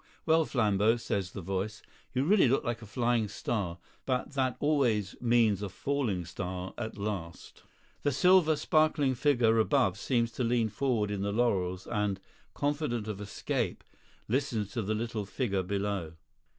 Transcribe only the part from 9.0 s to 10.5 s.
figure above seems to